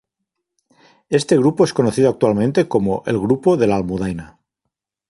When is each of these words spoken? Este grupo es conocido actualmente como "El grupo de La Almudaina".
Este 1.09 1.37
grupo 1.37 1.63
es 1.63 1.73
conocido 1.73 2.09
actualmente 2.09 2.67
como 2.67 3.03
"El 3.05 3.19
grupo 3.19 3.55
de 3.55 3.67
La 3.67 3.75
Almudaina". 3.75 4.39